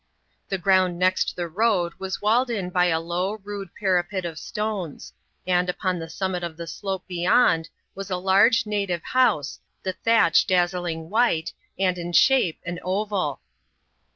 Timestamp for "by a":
2.71-2.99